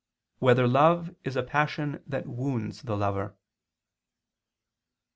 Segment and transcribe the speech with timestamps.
[0.39, 3.35] 5] Whether Love Is a Passion That Wounds the Lover?